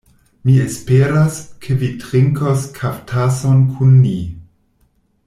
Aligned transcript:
Mi 0.49 0.53
esperas, 0.61 1.37
ke 1.65 1.77
vi 1.83 1.89
trinkos 2.05 2.65
kaftason 2.79 3.63
kun 3.75 3.95
ni. 4.07 4.19